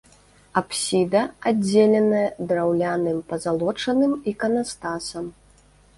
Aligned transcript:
Апсіда 0.59 1.19
аддзеленая 1.51 2.23
драўляным 2.51 3.19
пазалочаным 3.33 4.17
іканастасам. 4.33 5.25